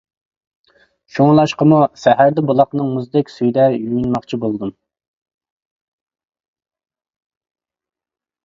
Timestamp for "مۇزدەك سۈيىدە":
2.95-3.67